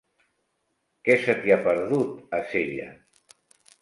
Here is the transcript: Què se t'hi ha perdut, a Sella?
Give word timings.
Què 1.09 1.17
se 1.25 1.35
t'hi 1.43 1.53
ha 1.55 1.59
perdut, 1.67 2.17
a 2.39 2.43
Sella? 2.55 2.89